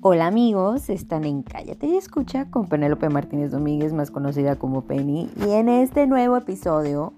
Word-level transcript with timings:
Hola 0.00 0.28
amigos, 0.28 0.90
están 0.90 1.24
en 1.24 1.42
Cállate 1.42 1.88
y 1.88 1.96
Escucha 1.96 2.48
con 2.52 2.68
Penélope 2.68 3.08
Martínez 3.08 3.50
Domínguez, 3.50 3.92
más 3.92 4.12
conocida 4.12 4.54
como 4.54 4.82
Penny, 4.82 5.28
y 5.44 5.50
en 5.50 5.68
este 5.68 6.06
nuevo 6.06 6.36
episodio 6.36 7.14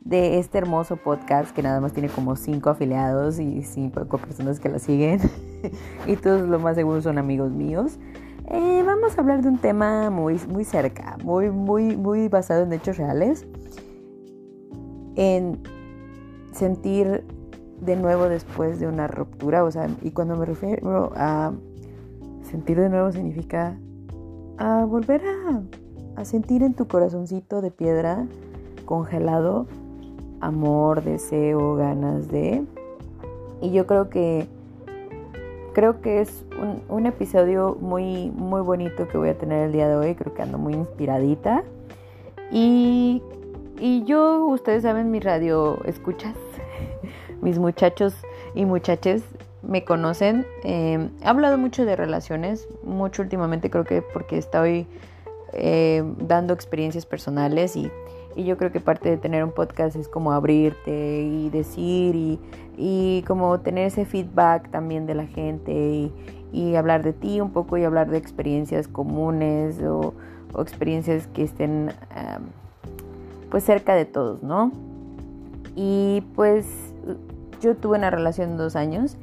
de 0.00 0.38
este 0.38 0.58
hermoso 0.58 0.94
podcast 0.94 1.50
que 1.52 1.64
nada 1.64 1.80
más 1.80 1.92
tiene 1.92 2.08
como 2.08 2.36
cinco 2.36 2.70
afiliados 2.70 3.40
y 3.40 3.64
cinco 3.64 4.18
personas 4.18 4.60
que 4.60 4.68
la 4.68 4.78
siguen, 4.78 5.18
y 6.06 6.14
todos 6.14 6.48
lo 6.48 6.60
más 6.60 6.76
seguro 6.76 7.02
son 7.02 7.18
amigos 7.18 7.50
míos, 7.50 7.98
eh, 8.46 8.84
vamos 8.86 9.18
a 9.18 9.20
hablar 9.20 9.42
de 9.42 9.48
un 9.48 9.58
tema 9.58 10.10
muy, 10.10 10.38
muy 10.48 10.64
cerca, 10.64 11.18
muy, 11.24 11.50
muy, 11.50 11.96
muy 11.96 12.28
basado 12.28 12.62
en 12.62 12.72
hechos 12.72 12.98
reales, 12.98 13.48
en 15.16 15.60
sentir 16.52 17.24
de 17.80 17.96
nuevo 17.96 18.28
después 18.28 18.78
de 18.78 18.86
una 18.86 19.08
ruptura, 19.08 19.64
o 19.64 19.72
sea, 19.72 19.88
y 20.02 20.12
cuando 20.12 20.36
me 20.36 20.46
refiero 20.46 21.10
a 21.16 21.52
sentir 22.42 22.80
de 22.80 22.88
nuevo 22.88 23.10
significa 23.12 23.78
a 24.58 24.84
volver 24.84 25.22
a, 25.26 25.62
a 26.20 26.24
sentir 26.24 26.62
en 26.62 26.74
tu 26.74 26.86
corazoncito 26.86 27.60
de 27.60 27.70
piedra 27.70 28.26
congelado 28.84 29.66
amor, 30.40 31.02
deseo, 31.02 31.76
ganas 31.76 32.28
de. 32.28 32.64
Y 33.60 33.72
yo 33.72 33.86
creo 33.86 34.08
que 34.08 34.48
creo 35.72 36.00
que 36.00 36.20
es 36.20 36.44
un, 36.60 36.82
un, 36.88 37.06
episodio 37.06 37.76
muy, 37.80 38.30
muy 38.30 38.60
bonito 38.60 39.06
que 39.06 39.16
voy 39.16 39.28
a 39.28 39.38
tener 39.38 39.66
el 39.66 39.72
día 39.72 39.88
de 39.88 39.96
hoy. 39.96 40.14
Creo 40.14 40.34
que 40.34 40.42
ando 40.42 40.58
muy 40.58 40.74
inspiradita. 40.74 41.62
Y, 42.50 43.22
y 43.78 44.04
yo, 44.04 44.46
ustedes 44.46 44.82
saben, 44.82 45.10
mi 45.10 45.20
radio 45.20 45.78
escuchas 45.84 46.34
mis 47.42 47.58
muchachos 47.58 48.14
y 48.54 48.64
muchachas 48.64 49.22
me 49.62 49.84
conocen. 49.84 50.46
Eh, 50.64 51.08
he 51.22 51.26
hablado 51.26 51.58
mucho 51.58 51.84
de 51.84 51.96
relaciones, 51.96 52.68
mucho 52.82 53.22
últimamente 53.22 53.70
creo 53.70 53.84
que 53.84 54.02
porque 54.02 54.38
estoy 54.38 54.86
eh, 55.52 56.02
dando 56.18 56.54
experiencias 56.54 57.06
personales 57.06 57.76
y, 57.76 57.90
y, 58.36 58.44
yo 58.44 58.56
creo 58.56 58.72
que 58.72 58.80
parte 58.80 59.10
de 59.10 59.16
tener 59.16 59.44
un 59.44 59.52
podcast 59.52 59.96
es 59.96 60.08
como 60.08 60.32
abrirte 60.32 61.22
y 61.22 61.50
decir 61.50 62.14
y, 62.14 62.38
y 62.76 63.22
como 63.26 63.60
tener 63.60 63.86
ese 63.86 64.04
feedback 64.04 64.70
también 64.70 65.06
de 65.06 65.14
la 65.14 65.26
gente 65.26 65.72
y, 65.72 66.12
y, 66.52 66.76
hablar 66.76 67.02
de 67.02 67.12
ti 67.12 67.40
un 67.40 67.50
poco 67.50 67.76
y 67.76 67.84
hablar 67.84 68.10
de 68.10 68.18
experiencias 68.18 68.88
comunes 68.88 69.82
o, 69.82 70.14
experiencias 70.58 71.28
que 71.28 71.44
estén 71.44 71.92
pues 73.50 73.62
cerca 73.62 73.94
de 73.94 74.04
todos, 74.04 74.42
¿no? 74.42 74.72
Y 75.76 76.24
pues 76.34 76.66
yo 77.60 77.76
tuve 77.76 77.98
una 77.98 78.10
relación 78.10 78.56
dos 78.56 78.74
años 78.74 79.16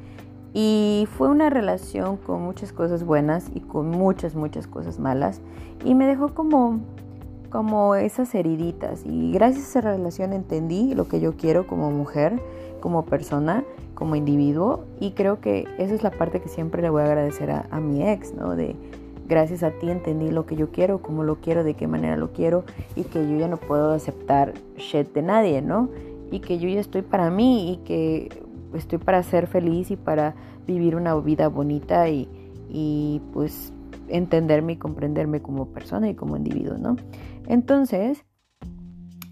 y 0.60 1.06
fue 1.16 1.28
una 1.28 1.50
relación 1.50 2.16
con 2.16 2.42
muchas 2.42 2.72
cosas 2.72 3.04
buenas 3.04 3.48
y 3.54 3.60
con 3.60 3.90
muchas, 3.90 4.34
muchas 4.34 4.66
cosas 4.66 4.98
malas. 4.98 5.40
Y 5.84 5.94
me 5.94 6.04
dejó 6.04 6.34
como, 6.34 6.80
como 7.48 7.94
esas 7.94 8.34
heriditas. 8.34 9.06
Y 9.06 9.30
gracias 9.30 9.66
a 9.66 9.68
esa 9.68 9.80
relación 9.92 10.32
entendí 10.32 10.96
lo 10.96 11.06
que 11.06 11.20
yo 11.20 11.36
quiero 11.36 11.68
como 11.68 11.92
mujer, 11.92 12.42
como 12.80 13.04
persona, 13.04 13.62
como 13.94 14.16
individuo. 14.16 14.80
Y 14.98 15.12
creo 15.12 15.40
que 15.40 15.68
esa 15.78 15.94
es 15.94 16.02
la 16.02 16.10
parte 16.10 16.40
que 16.40 16.48
siempre 16.48 16.82
le 16.82 16.90
voy 16.90 17.02
a 17.02 17.04
agradecer 17.04 17.52
a, 17.52 17.68
a 17.70 17.78
mi 17.78 18.08
ex, 18.08 18.34
¿no? 18.34 18.56
De 18.56 18.74
gracias 19.28 19.62
a 19.62 19.70
ti 19.70 19.88
entendí 19.88 20.28
lo 20.32 20.44
que 20.44 20.56
yo 20.56 20.72
quiero, 20.72 21.02
cómo 21.02 21.22
lo 21.22 21.36
quiero, 21.36 21.62
de 21.62 21.74
qué 21.74 21.86
manera 21.86 22.16
lo 22.16 22.32
quiero. 22.32 22.64
Y 22.96 23.04
que 23.04 23.20
yo 23.30 23.36
ya 23.36 23.46
no 23.46 23.58
puedo 23.58 23.92
aceptar 23.92 24.54
shit 24.76 25.12
de 25.12 25.22
nadie, 25.22 25.62
¿no? 25.62 25.88
y 26.30 26.40
que 26.40 26.58
yo 26.58 26.68
ya 26.68 26.80
estoy 26.80 27.02
para 27.02 27.30
mí 27.30 27.72
y 27.72 27.76
que 27.78 28.42
estoy 28.74 28.98
para 28.98 29.22
ser 29.22 29.46
feliz 29.46 29.90
y 29.90 29.96
para 29.96 30.34
vivir 30.66 30.96
una 30.96 31.14
vida 31.16 31.48
bonita 31.48 32.08
y, 32.08 32.28
y 32.68 33.20
pues 33.32 33.72
entenderme 34.08 34.74
y 34.74 34.76
comprenderme 34.76 35.40
como 35.40 35.72
persona 35.72 36.08
y 36.08 36.14
como 36.14 36.36
individuo, 36.36 36.78
¿no? 36.78 36.96
Entonces, 37.46 38.24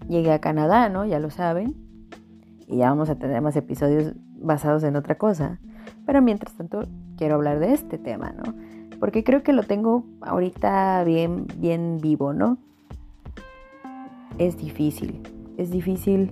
llegué 0.07 0.31
a 0.31 0.39
Canadá, 0.39 0.89
¿no? 0.89 1.05
Ya 1.05 1.19
lo 1.19 1.29
saben. 1.29 1.75
Y 2.67 2.77
ya 2.77 2.89
vamos 2.89 3.09
a 3.09 3.15
tener 3.15 3.41
más 3.41 3.55
episodios 3.55 4.13
basados 4.39 4.83
en 4.83 4.95
otra 4.95 5.17
cosa. 5.17 5.59
Pero 6.05 6.21
mientras 6.21 6.53
tanto, 6.55 6.87
quiero 7.17 7.35
hablar 7.35 7.59
de 7.59 7.73
este 7.73 7.97
tema, 7.97 8.31
¿no? 8.31 8.53
Porque 8.99 9.23
creo 9.23 9.43
que 9.43 9.53
lo 9.53 9.63
tengo 9.63 10.05
ahorita 10.21 11.03
bien, 11.03 11.45
bien 11.57 11.99
vivo, 12.01 12.33
¿no? 12.33 12.57
Es 14.37 14.57
difícil. 14.57 15.21
Es 15.57 15.71
difícil 15.71 16.31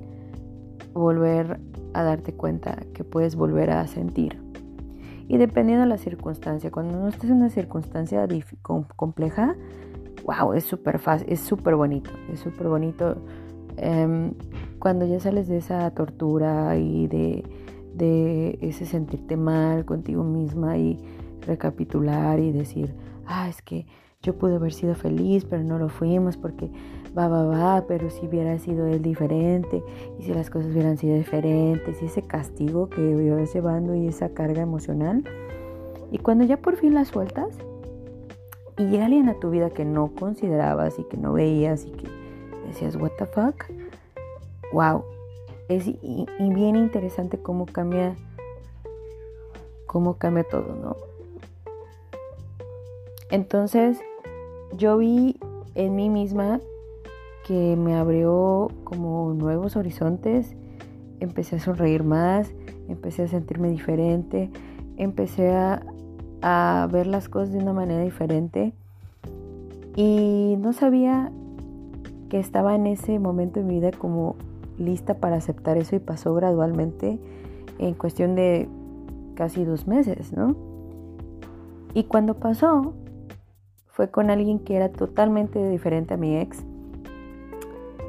volver 1.00 1.60
a 1.94 2.04
darte 2.04 2.34
cuenta 2.34 2.78
que 2.94 3.04
puedes 3.04 3.36
volver 3.36 3.70
a 3.70 3.86
sentir. 3.88 4.42
Y 5.28 5.38
dependiendo 5.38 5.84
de 5.84 5.90
la 5.90 5.98
circunstancia, 5.98 6.72
cuando 6.72 7.00
no 7.00 7.08
estés 7.08 7.30
en 7.30 7.38
una 7.38 7.50
circunstancia 7.50 8.28
compleja, 8.96 9.56
wow, 10.24 10.54
es 10.54 10.64
súper 10.64 11.00
fácil, 11.00 11.28
es 11.30 11.40
súper 11.40 11.76
bonito, 11.76 12.12
es 12.32 12.40
súper 12.40 12.68
bonito. 12.68 13.18
Um, 13.82 14.34
cuando 14.80 15.06
ya 15.06 15.20
sales 15.20 15.48
de 15.48 15.58
esa 15.58 15.90
tortura 15.92 16.78
y 16.78 17.08
de, 17.08 17.44
de 17.94 18.58
ese 18.62 18.86
sentirte 18.86 19.36
mal 19.36 19.86
contigo 19.86 20.24
misma 20.24 20.78
y 20.78 21.00
recapitular 21.42 22.40
y 22.40 22.52
decir, 22.52 22.94
ah, 23.26 23.50
es 23.50 23.62
que 23.62 23.88
yo 24.22 24.38
pude 24.38 24.56
haber 24.56 24.74
sido 24.74 24.96
feliz, 24.96 25.46
pero 25.46 25.64
no 25.64 25.78
lo 25.78 25.90
fuimos 25.90 26.38
porque 26.38 26.72
va, 27.18 27.28
va, 27.28 27.44
va, 27.46 27.86
pero 27.88 28.10
si 28.10 28.28
hubiera 28.28 28.58
sido 28.60 28.88
él 28.88 29.02
diferente 29.02 29.84
y 30.20 30.24
si 30.24 30.34
las 30.34 30.50
cosas 30.50 30.72
hubieran 30.72 30.98
sido 30.98 31.16
diferentes 31.16 32.02
y 32.02 32.06
ese 32.06 32.22
castigo 32.22 32.90
que 32.90 33.02
ibas 33.02 33.54
llevando 33.54 33.96
y 33.96 34.08
esa 34.08 34.30
carga 34.30 34.62
emocional. 34.62 35.24
Y 36.12 36.18
cuando 36.20 36.44
ya 36.44 36.58
por 36.58 36.76
fin 36.76 36.94
las 36.94 37.10
sueltas 37.10 37.50
y 38.78 38.86
llega 38.86 39.06
alguien 39.06 39.30
a 39.30 39.40
tu 39.40 39.50
vida 39.50 39.70
que 39.70 39.86
no 39.86 40.12
considerabas 40.14 41.00
y 41.00 41.04
que 41.06 41.18
no 41.18 41.34
veías 41.34 41.86
y 41.86 41.92
que 41.92 42.08
decías, 42.68 42.96
what 42.96 43.12
the 43.18 43.26
fuck, 43.26 43.66
wow, 44.74 45.04
es 45.70 45.88
y 45.88 46.28
bien 46.40 46.76
interesante 46.76 47.38
cómo 47.38 47.66
cambia, 47.66 48.16
cómo 49.88 50.18
cambia 50.18 50.44
todo, 50.44 50.76
¿no? 50.76 50.96
Entonces, 53.32 54.00
yo 54.74 54.98
vi 54.98 55.38
en 55.74 55.96
mí 55.96 56.10
misma 56.10 56.60
que 57.46 57.76
me 57.76 57.94
abrió 57.96 58.72
como 58.84 59.32
nuevos 59.36 59.76
horizontes, 59.76 60.56
empecé 61.20 61.58
a 61.58 61.60
sonreír 61.60 62.04
más, 62.04 62.52
empecé 62.88 63.24
a 63.24 63.28
sentirme 63.28 63.70
diferente, 63.70 64.50
empecé 64.98 65.52
a, 65.52 65.86
a, 66.42 66.88
ver 66.92 67.06
las 67.06 67.30
cosas 67.30 67.52
de 67.52 67.60
una 67.60 67.72
manera 67.72 68.02
diferente 68.02 68.74
y 69.96 70.56
no 70.58 70.74
sabía 70.74 71.32
que 72.30 72.40
estaba 72.40 72.74
en 72.74 72.88
ese 72.88 73.20
momento 73.20 73.60
de 73.60 73.66
mi 73.68 73.76
vida 73.76 73.92
como 73.92 74.36
lista 74.80 75.14
para 75.14 75.36
aceptar 75.36 75.78
eso 75.78 75.96
y 75.96 76.00
pasó 76.00 76.34
gradualmente 76.34 77.20
en 77.78 77.94
cuestión 77.94 78.34
de 78.34 78.68
casi 79.36 79.66
dos 79.66 79.86
meses, 79.86 80.34
¿no? 80.34 80.56
Y 81.94 82.06
cuando 82.06 82.34
pasó, 82.40 82.94
fue 83.86 84.10
con 84.10 84.32
alguien 84.32 84.58
que 84.58 84.76
era 84.76 84.90
totalmente 84.90 85.70
diferente 85.70 86.16
a 86.16 86.18
mi 86.18 86.38
ex 86.38 86.66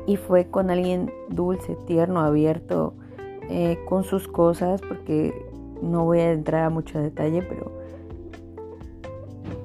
y 0.06 0.16
fue 0.16 0.46
con 0.46 0.70
alguien 0.70 1.10
dulce, 1.28 1.76
tierno, 1.86 2.20
abierto, 2.20 2.94
eh, 3.48 3.78
con 3.88 4.04
sus 4.04 4.28
cosas, 4.28 4.80
porque 4.80 5.34
no 5.82 6.04
voy 6.04 6.20
a 6.20 6.32
entrar 6.32 6.64
a 6.64 6.70
mucho 6.70 6.98
detalle, 6.98 7.42
pero 7.42 7.72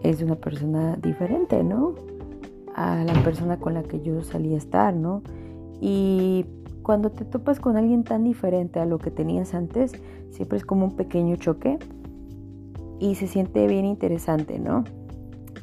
es 0.03 0.21
una 0.21 0.35
persona 0.35 0.97
diferente, 0.97 1.63
¿no? 1.63 1.95
A 2.75 3.03
la 3.03 3.13
persona 3.23 3.57
con 3.57 3.73
la 3.73 3.83
que 3.83 4.01
yo 4.01 4.23
salí 4.23 4.53
a 4.53 4.57
estar, 4.57 4.93
¿no? 4.93 5.21
Y 5.79 6.45
cuando 6.83 7.11
te 7.11 7.25
topas 7.25 7.59
con 7.59 7.77
alguien 7.77 8.03
tan 8.03 8.23
diferente 8.23 8.79
a 8.79 8.85
lo 8.85 8.97
que 8.97 9.11
tenías 9.11 9.53
antes, 9.53 9.93
siempre 10.31 10.57
es 10.57 10.65
como 10.65 10.85
un 10.85 10.95
pequeño 10.95 11.35
choque 11.35 11.77
y 12.99 13.15
se 13.15 13.27
siente 13.27 13.67
bien 13.67 13.85
interesante, 13.85 14.59
¿no? 14.59 14.83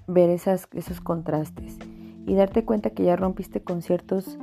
ver 0.08 0.30
esas, 0.30 0.66
esos 0.72 1.00
contrastes 1.00 1.78
y 2.26 2.34
darte 2.34 2.64
cuenta 2.64 2.90
que 2.90 3.04
ya 3.04 3.14
rompiste 3.14 3.62
con 3.62 3.82
ciertos 3.82 4.38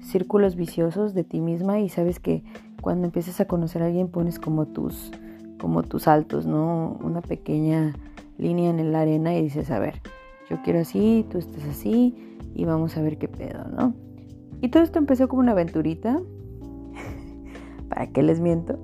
círculos 0.00 0.56
viciosos 0.56 1.14
de 1.14 1.24
ti 1.24 1.40
misma 1.40 1.80
y 1.80 1.88
sabes 1.88 2.20
que 2.20 2.42
cuando 2.80 3.06
empiezas 3.06 3.40
a 3.40 3.46
conocer 3.46 3.82
a 3.82 3.86
alguien 3.86 4.08
pones 4.08 4.38
como 4.38 4.66
tus 4.66 5.12
como 5.60 5.82
tus 5.82 6.08
altos, 6.08 6.46
¿no? 6.46 6.98
Una 7.02 7.20
pequeña 7.20 7.94
línea 8.38 8.70
en 8.70 8.92
la 8.92 9.02
arena 9.02 9.34
y 9.36 9.42
dices, 9.42 9.70
a 9.70 9.78
ver, 9.78 10.00
yo 10.48 10.56
quiero 10.64 10.80
así, 10.80 11.26
tú 11.30 11.38
estás 11.38 11.62
así 11.64 12.38
y 12.54 12.64
vamos 12.64 12.96
a 12.96 13.02
ver 13.02 13.18
qué 13.18 13.28
pedo, 13.28 13.64
¿no? 13.68 13.94
Y 14.62 14.70
todo 14.70 14.82
esto 14.82 14.98
empezó 14.98 15.28
como 15.28 15.40
una 15.40 15.52
aventurita, 15.52 16.18
¿para 17.88 18.06
qué 18.08 18.22
les 18.22 18.40
miento? 18.40 18.78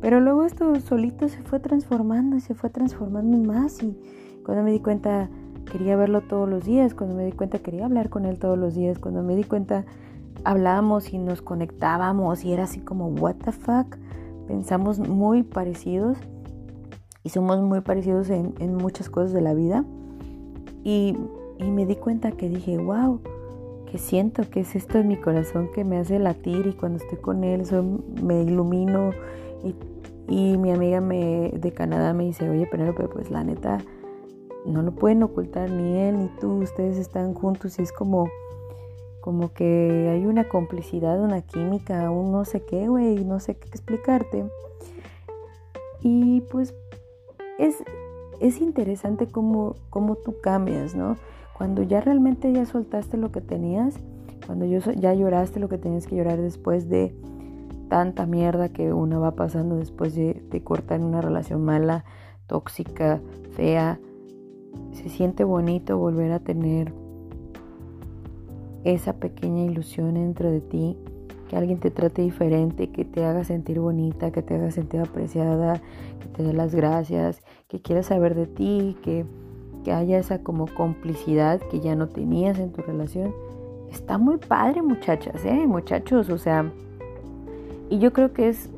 Pero 0.00 0.20
luego 0.20 0.44
esto 0.44 0.74
solito 0.80 1.28
se 1.28 1.42
fue 1.42 1.60
transformando 1.60 2.36
y 2.36 2.40
se 2.40 2.54
fue 2.54 2.70
transformando 2.70 3.36
más 3.38 3.82
y 3.82 3.96
cuando 4.44 4.64
me 4.64 4.72
di 4.72 4.80
cuenta 4.80 5.28
quería 5.70 5.96
verlo 5.96 6.22
todos 6.22 6.48
los 6.48 6.64
días, 6.64 6.94
cuando 6.94 7.14
me 7.14 7.24
di 7.24 7.32
cuenta 7.32 7.60
quería 7.60 7.84
hablar 7.84 8.10
con 8.10 8.26
él 8.26 8.38
todos 8.38 8.58
los 8.58 8.74
días, 8.74 8.98
cuando 8.98 9.22
me 9.22 9.36
di 9.36 9.44
cuenta 9.44 9.84
hablábamos 10.44 11.12
y 11.12 11.18
nos 11.18 11.42
conectábamos 11.42 12.44
y 12.44 12.52
era 12.52 12.64
así 12.64 12.80
como 12.80 13.08
what 13.08 13.36
the 13.44 13.52
fuck, 13.52 13.96
pensamos 14.46 14.98
muy 14.98 15.42
parecidos 15.42 16.18
y 17.24 17.28
somos 17.28 17.60
muy 17.60 17.80
parecidos 17.80 18.30
en, 18.30 18.54
en 18.58 18.74
muchas 18.74 19.08
cosas 19.08 19.32
de 19.32 19.40
la 19.40 19.54
vida. 19.54 19.84
Y, 20.82 21.16
y, 21.58 21.70
me 21.70 21.86
di 21.86 21.94
cuenta 21.94 22.32
que 22.32 22.48
dije, 22.48 22.76
wow, 22.78 23.20
que 23.86 23.98
siento 23.98 24.42
que 24.50 24.60
es 24.60 24.74
esto 24.74 24.98
en 24.98 25.08
mi 25.08 25.16
corazón 25.16 25.70
que 25.72 25.84
me 25.84 25.98
hace 25.98 26.18
latir 26.18 26.66
y 26.66 26.72
cuando 26.72 26.98
estoy 26.98 27.18
con 27.18 27.44
él 27.44 27.62
me 28.20 28.42
ilumino. 28.42 29.10
Y, 29.62 29.76
y 30.28 30.58
mi 30.58 30.72
amiga 30.72 31.00
me, 31.00 31.50
de 31.50 31.72
Canadá 31.72 32.12
me 32.12 32.24
dice, 32.24 32.48
oye, 32.48 32.66
Penélope, 32.66 33.06
pues 33.06 33.30
la 33.30 33.44
neta, 33.44 33.78
no 34.66 34.82
lo 34.82 34.92
pueden 34.92 35.22
ocultar 35.22 35.70
ni 35.70 35.98
él 35.98 36.18
ni 36.18 36.28
tú, 36.40 36.62
ustedes 36.62 36.96
están 36.96 37.34
juntos 37.34 37.78
y 37.78 37.82
es 37.82 37.92
como 37.92 38.28
como 39.22 39.52
que 39.54 40.10
hay 40.10 40.26
una 40.26 40.48
complicidad, 40.48 41.18
una 41.22 41.42
química, 41.42 42.10
un 42.10 42.32
no 42.32 42.44
sé 42.44 42.64
qué, 42.64 42.88
güey, 42.88 43.24
no 43.24 43.38
sé 43.38 43.56
qué 43.56 43.68
explicarte. 43.68 44.44
Y 46.00 46.40
pues 46.50 46.74
es, 47.58 47.76
es 48.40 48.60
interesante 48.60 49.28
cómo, 49.28 49.76
cómo 49.90 50.16
tú 50.16 50.34
cambias, 50.42 50.96
¿no? 50.96 51.16
Cuando 51.56 51.84
ya 51.84 52.00
realmente 52.00 52.52
ya 52.52 52.66
soltaste 52.66 53.16
lo 53.16 53.30
que 53.30 53.40
tenías, 53.40 53.94
cuando 54.44 54.66
ya 54.66 55.14
lloraste 55.14 55.60
lo 55.60 55.68
que 55.68 55.78
tenías 55.78 56.08
que 56.08 56.16
llorar 56.16 56.40
después 56.40 56.88
de 56.88 57.14
tanta 57.88 58.26
mierda 58.26 58.70
que 58.70 58.92
uno 58.92 59.20
va 59.20 59.36
pasando 59.36 59.76
después 59.76 60.16
de, 60.16 60.42
de 60.50 60.64
cortar 60.64 61.00
una 61.00 61.20
relación 61.20 61.64
mala, 61.64 62.04
tóxica, 62.48 63.20
fea, 63.52 64.00
se 64.90 65.08
siente 65.08 65.44
bonito 65.44 65.96
volver 65.96 66.32
a 66.32 66.40
tener 66.40 66.92
esa 68.84 69.14
pequeña 69.14 69.64
ilusión 69.64 70.14
dentro 70.14 70.50
de 70.50 70.60
ti, 70.60 70.96
que 71.48 71.56
alguien 71.56 71.78
te 71.78 71.90
trate 71.90 72.22
diferente, 72.22 72.90
que 72.90 73.04
te 73.04 73.24
haga 73.24 73.44
sentir 73.44 73.78
bonita, 73.78 74.30
que 74.30 74.42
te 74.42 74.54
haga 74.54 74.70
sentir 74.70 75.00
apreciada, 75.00 75.80
que 76.20 76.28
te 76.36 76.42
dé 76.42 76.52
las 76.52 76.74
gracias, 76.74 77.42
que 77.68 77.80
quiera 77.80 78.02
saber 78.02 78.34
de 78.34 78.46
ti, 78.46 78.96
que, 79.02 79.24
que 79.84 79.92
haya 79.92 80.18
esa 80.18 80.42
como 80.42 80.66
complicidad 80.66 81.60
que 81.70 81.80
ya 81.80 81.94
no 81.94 82.08
tenías 82.08 82.58
en 82.58 82.72
tu 82.72 82.82
relación. 82.82 83.34
Está 83.90 84.18
muy 84.18 84.38
padre, 84.38 84.82
muchachas, 84.82 85.44
¿eh? 85.44 85.66
Muchachos, 85.66 86.30
o 86.30 86.38
sea, 86.38 86.72
y 87.90 87.98
yo 87.98 88.12
creo 88.12 88.32
que 88.32 88.48
es 88.48 88.70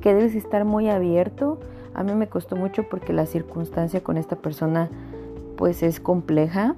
que 0.00 0.14
debes 0.14 0.34
estar 0.34 0.64
muy 0.64 0.88
abierto. 0.88 1.58
A 1.92 2.02
mí 2.02 2.14
me 2.14 2.28
costó 2.28 2.56
mucho 2.56 2.84
porque 2.88 3.12
la 3.12 3.26
circunstancia 3.26 4.02
con 4.02 4.16
esta 4.16 4.36
persona 4.36 4.88
pues 5.56 5.82
es 5.82 6.00
compleja 6.00 6.74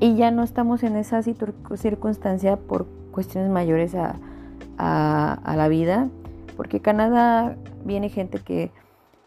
y 0.00 0.14
ya 0.16 0.30
no 0.30 0.42
estamos 0.42 0.82
en 0.82 0.96
esa 0.96 1.22
circunstancia 1.22 2.56
por 2.56 2.86
cuestiones 3.10 3.50
mayores 3.50 3.94
a, 3.94 4.16
la 4.78 5.68
vida, 5.68 6.08
porque 6.56 6.80
Canadá 6.80 7.56
viene 7.84 8.10
gente 8.10 8.38
que, 8.40 8.70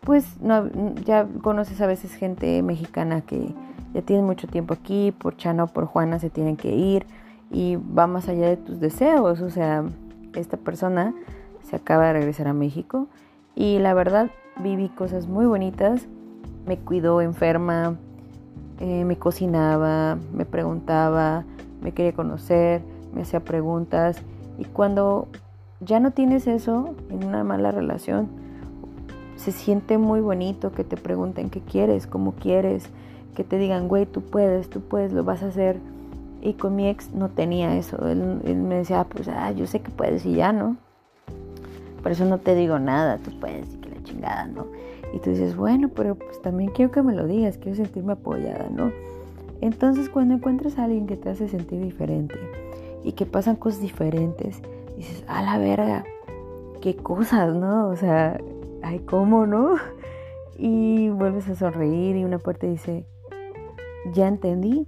pues, 0.01 0.39
no, 0.41 0.69
ya 1.05 1.27
conoces 1.41 1.81
a 1.81 1.87
veces 1.87 2.13
gente 2.13 2.61
mexicana 2.61 3.21
que 3.21 3.53
ya 3.93 4.03
tiene 4.03 4.21
mucho 4.21 4.47
tiempo 4.47 4.75
aquí, 4.75 5.11
por 5.11 5.35
Chana 5.37 5.63
o 5.63 5.67
por 5.67 5.85
Juana 5.85 6.19
se 6.19 6.29
tienen 6.29 6.55
que 6.55 6.75
ir 6.75 7.07
y 7.49 7.77
va 7.77 8.05
más 8.05 8.29
allá 8.29 8.47
de 8.47 8.57
tus 8.57 8.79
deseos, 8.79 9.41
o 9.41 9.49
sea, 9.49 9.83
esta 10.35 10.57
persona 10.57 11.15
se 11.63 11.75
acaba 11.75 12.07
de 12.07 12.13
regresar 12.13 12.47
a 12.47 12.53
México 12.53 13.07
y 13.55 13.79
la 13.79 13.95
verdad 13.95 14.29
viví 14.61 14.89
cosas 14.89 15.27
muy 15.27 15.47
bonitas, 15.47 16.07
me 16.67 16.77
cuidó 16.77 17.21
enferma, 17.21 17.97
eh, 18.79 19.03
me 19.05 19.17
cocinaba, 19.17 20.17
me 20.33 20.45
preguntaba, 20.45 21.43
me 21.81 21.91
quería 21.91 22.13
conocer, 22.13 22.81
me 23.13 23.21
hacía 23.21 23.41
preguntas. 23.41 24.21
Y 24.57 24.65
cuando 24.65 25.27
ya 25.81 25.99
no 25.99 26.11
tienes 26.11 26.47
eso 26.47 26.95
en 27.09 27.25
una 27.25 27.43
mala 27.43 27.71
relación, 27.71 28.27
se 29.35 29.51
siente 29.51 29.97
muy 29.97 30.19
bonito 30.19 30.71
que 30.71 30.83
te 30.83 30.97
pregunten 30.97 31.49
qué 31.49 31.61
quieres, 31.61 32.07
cómo 32.07 32.33
quieres, 32.33 32.89
que 33.35 33.43
te 33.43 33.57
digan, 33.57 33.87
güey, 33.87 34.05
tú 34.05 34.21
puedes, 34.21 34.69
tú 34.69 34.81
puedes, 34.81 35.13
lo 35.13 35.23
vas 35.23 35.43
a 35.43 35.47
hacer. 35.47 35.77
Y 36.41 36.53
con 36.53 36.75
mi 36.75 36.87
ex 36.87 37.13
no 37.13 37.29
tenía 37.29 37.75
eso. 37.77 38.07
Él, 38.07 38.41
me 38.55 38.75
decía, 38.75 39.01
ah, 39.01 39.05
pues, 39.05 39.27
ah, 39.27 39.51
yo 39.51 39.67
sé 39.67 39.81
que 39.81 39.91
puedes 39.91 40.25
y 40.25 40.35
ya, 40.35 40.51
¿no? 40.53 40.77
Por 42.01 42.11
eso 42.11 42.25
no 42.25 42.37
te 42.37 42.55
digo 42.55 42.79
nada, 42.79 43.17
tú 43.17 43.31
puedes 43.39 43.73
y 43.73 43.77
que 43.77 43.89
la 43.89 44.03
chingada, 44.03 44.45
¿no? 44.45 44.67
Y 45.13 45.19
tú 45.19 45.31
dices, 45.31 45.55
bueno, 45.55 45.89
pero 45.89 46.15
pues 46.15 46.41
también 46.41 46.71
quiero 46.71 46.91
que 46.91 47.01
me 47.01 47.13
lo 47.13 47.25
digas, 47.25 47.57
quiero 47.57 47.75
sentirme 47.75 48.13
apoyada, 48.13 48.69
¿no? 48.69 48.91
Entonces 49.61 50.09
cuando 50.09 50.35
encuentras 50.35 50.77
a 50.77 50.85
alguien 50.85 51.07
que 51.07 51.17
te 51.17 51.29
hace 51.29 51.47
sentir 51.47 51.81
diferente 51.81 52.35
y 53.03 53.13
que 53.13 53.25
pasan 53.25 53.55
cosas 53.55 53.81
diferentes, 53.81 54.61
dices, 54.97 55.23
a 55.27 55.41
la 55.41 55.57
verga, 55.57 56.03
qué 56.81 56.95
cosas, 56.95 57.53
¿no? 57.55 57.89
O 57.89 57.95
sea, 57.95 58.39
ay, 58.81 58.99
¿cómo, 58.99 59.45
no? 59.45 59.75
Y 60.61 61.07
vuelves 61.07 61.47
a 61.47 61.55
sonreír 61.55 62.17
y 62.17 62.25
una 62.25 62.37
parte 62.37 62.67
dice, 62.67 63.05
ya 64.11 64.27
entendí 64.27 64.87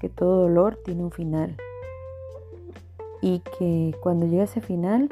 que 0.00 0.08
todo 0.08 0.44
dolor 0.44 0.78
tiene 0.82 1.02
un 1.02 1.10
final. 1.10 1.58
Y 3.20 3.40
que 3.58 3.94
cuando 4.00 4.24
llega 4.24 4.44
ese 4.44 4.62
final, 4.62 5.10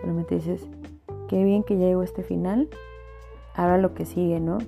solamente 0.00 0.34
dices, 0.34 0.66
qué 1.28 1.44
bien 1.44 1.62
que 1.62 1.78
ya 1.78 1.86
llegó 1.86 2.02
este 2.02 2.24
final 2.24 2.68
ahora 3.54 3.78
lo 3.78 3.94
que 3.94 4.04
sigue, 4.04 4.40
¿no? 4.40 4.58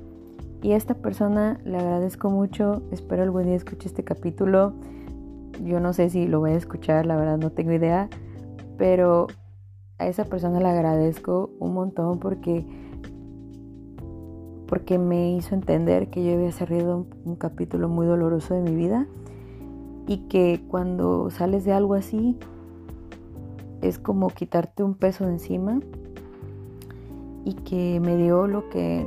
Y 0.62 0.72
a 0.72 0.76
esta 0.76 0.94
persona 0.94 1.60
le 1.64 1.76
agradezco 1.76 2.30
mucho, 2.30 2.82
espero 2.90 3.22
algún 3.22 3.44
día 3.44 3.54
escuche 3.54 3.86
este 3.86 4.02
capítulo. 4.02 4.72
Yo 5.62 5.78
no 5.78 5.92
sé 5.92 6.08
si 6.10 6.26
lo 6.26 6.40
voy 6.40 6.52
a 6.52 6.56
escuchar, 6.56 7.06
la 7.06 7.16
verdad 7.16 7.36
no 7.38 7.50
tengo 7.50 7.72
idea, 7.72 8.08
pero 8.78 9.26
a 9.98 10.06
esa 10.06 10.24
persona 10.24 10.60
le 10.60 10.68
agradezco 10.68 11.50
un 11.58 11.74
montón 11.74 12.18
porque 12.18 12.64
porque 14.66 14.98
me 14.98 15.36
hizo 15.36 15.54
entender 15.54 16.08
que 16.08 16.24
yo 16.24 16.32
había 16.32 16.50
cerrado 16.50 16.96
un, 16.96 17.06
un 17.24 17.36
capítulo 17.36 17.88
muy 17.88 18.06
doloroso 18.06 18.54
de 18.54 18.62
mi 18.62 18.74
vida 18.74 19.06
y 20.06 20.26
que 20.28 20.64
cuando 20.68 21.30
sales 21.30 21.64
de 21.64 21.72
algo 21.72 21.94
así 21.94 22.38
es 23.82 23.98
como 23.98 24.30
quitarte 24.30 24.82
un 24.82 24.94
peso 24.94 25.26
de 25.26 25.34
encima 25.34 25.80
y 27.44 27.54
que 27.54 28.00
me 28.00 28.16
dio 28.16 28.46
lo 28.46 28.68
que 28.68 29.06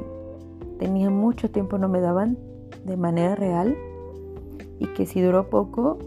tenía 0.80 1.10
mucho 1.10 1.50
tiempo 1.50 1.78
no 1.78 1.89
me 1.89 2.00
daban 2.00 2.38
de 2.86 2.98
manera 2.98 3.36
real 3.36 3.75
y 4.80 4.88
que 4.88 5.06
si 5.06 5.22
duró 5.22 5.50
poco, 5.50 5.98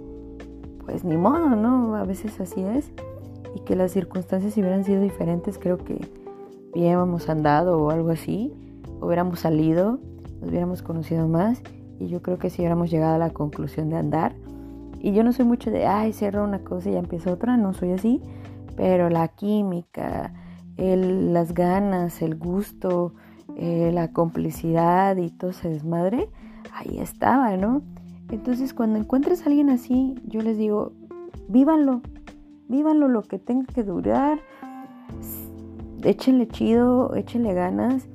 pues 0.85 1.05
ni 1.05 1.17
modo, 1.17 1.51
¿no? 1.51 1.97
A 1.97 2.05
veces 2.05 2.41
así 2.41 2.63
es 2.63 2.91
y 3.55 3.61
que 3.61 3.77
las 3.77 3.93
circunstancias 3.93 4.55
si 4.55 4.61
hubieran 4.61 4.85
sido 4.85 5.01
diferentes, 5.01 5.59
creo 5.59 5.79
que 5.79 6.01
hubiéramos 6.73 7.29
andado 7.29 7.83
o 7.83 7.91
algo 7.91 8.11
así, 8.11 8.53
hubiéramos 9.01 9.41
salido, 9.41 9.99
nos 10.41 10.51
hubiéramos 10.51 10.83
conocido 10.83 11.27
más 11.27 11.63
y 11.99 12.07
yo 12.07 12.23
creo 12.23 12.39
que 12.39 12.49
si 12.49 12.63
hubiéramos 12.63 12.91
llegado 12.91 13.17
a 13.17 13.19
la 13.19 13.31
conclusión 13.31 13.91
de 13.91 13.97
andar. 13.97 14.35
Y 15.03 15.13
yo 15.13 15.25
no 15.25 15.33
soy 15.33 15.47
mucho 15.47 15.71
de, 15.71 15.87
ay, 15.87 16.13
cierro 16.13 16.45
una 16.45 16.61
cosa 16.61 16.91
y 16.91 16.93
ya 16.93 16.99
empieza 16.99 17.33
otra, 17.33 17.57
no 17.57 17.73
soy 17.73 17.93
así, 17.93 18.21
pero 18.77 19.09
la 19.09 19.29
química, 19.29 20.33
las 20.81 21.53
ganas, 21.53 22.23
el 22.23 22.37
gusto, 22.37 23.13
eh, 23.57 23.91
la 23.93 24.13
complicidad 24.13 25.17
y 25.17 25.31
todo 25.31 25.51
ese 25.51 25.69
desmadre, 25.69 26.29
ahí 26.73 26.99
estaba, 26.99 27.57
¿no? 27.57 27.83
Entonces 28.31 28.73
cuando 28.73 28.99
encuentres 28.99 29.43
a 29.43 29.47
alguien 29.47 29.71
así, 29.71 30.15
yo 30.27 30.41
les 30.41 30.57
digo, 30.57 30.93
vívanlo, 31.49 32.01
vívanlo 32.69 33.09
lo 33.09 33.23
que 33.23 33.39
tenga 33.39 33.67
que 33.67 33.83
durar, 33.83 34.41
échenle 36.03 36.49
chido, 36.49 37.15
échenle 37.15 37.53
ganas, 37.53 38.07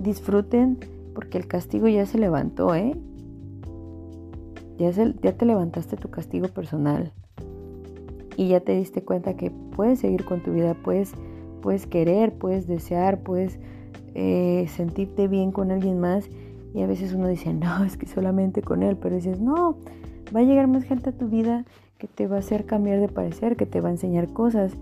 disfruten, 0.00 0.78
porque 1.14 1.38
el 1.38 1.46
castigo 1.46 1.88
ya 1.88 2.06
se 2.06 2.18
levantó, 2.18 2.74
¿eh? 2.74 2.96
Ya, 4.78 4.90
ya 4.90 5.36
te 5.36 5.44
levantaste 5.44 5.96
tu 5.96 6.10
castigo 6.10 6.48
personal 6.48 7.12
y 8.36 8.48
ya 8.48 8.60
te 8.60 8.72
diste 8.72 9.04
cuenta 9.04 9.36
que 9.36 9.50
puedes 9.50 10.00
seguir 10.00 10.24
con 10.24 10.42
tu 10.42 10.52
vida, 10.52 10.74
puedes 10.74 11.12
puedes 11.64 11.86
querer, 11.86 12.34
puedes 12.34 12.66
desear, 12.66 13.20
puedes 13.20 13.58
eh, 14.14 14.66
sentirte 14.76 15.28
bien 15.28 15.50
con 15.50 15.70
alguien 15.70 15.98
más. 15.98 16.28
Y 16.74 16.82
a 16.82 16.86
veces 16.86 17.14
uno 17.14 17.26
dice, 17.26 17.54
no, 17.54 17.84
es 17.84 17.96
que 17.96 18.06
solamente 18.06 18.60
con 18.60 18.82
él, 18.82 18.98
pero 18.98 19.16
dices, 19.16 19.40
no, 19.40 19.78
va 20.36 20.40
a 20.40 20.42
llegar 20.42 20.68
más 20.68 20.84
gente 20.84 21.08
a 21.08 21.12
tu 21.12 21.26
vida 21.26 21.64
que 21.96 22.06
te 22.06 22.26
va 22.26 22.36
a 22.36 22.40
hacer 22.40 22.66
cambiar 22.66 23.00
de 23.00 23.08
parecer, 23.08 23.56
que 23.56 23.64
te 23.64 23.80
va 23.80 23.88
a 23.88 23.92
enseñar 23.92 24.28
cosas. 24.28 24.76